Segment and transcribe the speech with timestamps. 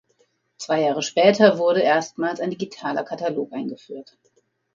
[0.57, 4.17] Zwei Jahre später wurde erstmals ein digitaler Katalog eingeführt.